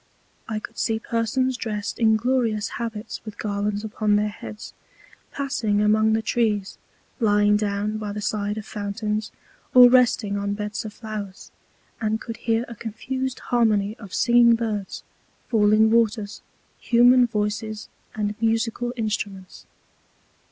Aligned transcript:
I 0.49 0.57
could 0.57 0.79
see 0.79 0.97
Persons 0.97 1.55
dressed 1.57 1.99
in 1.99 2.15
glorious 2.15 2.69
Habits 2.69 3.21
with 3.23 3.37
Garlands 3.37 3.83
upon 3.83 4.15
their 4.15 4.29
Heads, 4.29 4.73
passing 5.31 5.79
among 5.79 6.13
the 6.13 6.23
Trees, 6.23 6.79
lying 7.19 7.55
down 7.55 7.99
by 7.99 8.11
the 8.11 8.19
Side 8.19 8.57
of 8.57 8.65
Fountains, 8.65 9.31
or 9.75 9.89
resting 9.91 10.37
on 10.39 10.55
Beds 10.55 10.83
of 10.85 10.93
Flowers; 10.93 11.51
and 12.01 12.19
could 12.19 12.37
hear 12.37 12.65
a 12.67 12.73
confused 12.73 13.37
Harmony 13.53 13.95
of 13.99 14.11
singing 14.11 14.55
Birds, 14.55 15.03
falling 15.49 15.91
Waters, 15.91 16.41
human 16.79 17.27
Voices, 17.27 17.87
and 18.15 18.33
musical 18.41 18.93
Instruments. 18.97 19.67